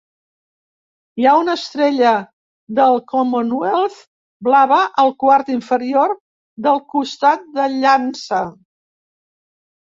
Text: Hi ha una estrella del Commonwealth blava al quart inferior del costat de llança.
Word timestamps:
Hi 1.19 1.25
ha 1.25 1.33
una 1.41 1.53
estrella 1.59 2.13
del 2.79 2.97
Commonwealth 3.11 3.97
blava 4.47 4.79
al 5.05 5.13
quart 5.25 5.53
inferior 5.57 6.15
del 6.69 6.81
costat 6.95 7.47
de 7.61 7.69
llança. 7.77 8.43